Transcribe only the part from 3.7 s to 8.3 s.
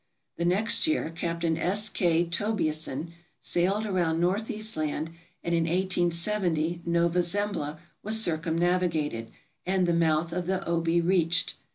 around Northeast Land, and in 1870 Nova Zembla was